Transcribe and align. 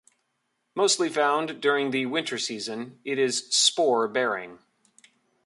Mostly 0.73 1.09
found 1.09 1.61
during 1.61 1.91
the 1.91 2.07
winter 2.07 2.39
season, 2.39 2.99
it 3.05 3.19
is 3.19 3.47
spore 3.51 4.07
bearing. 4.07 4.57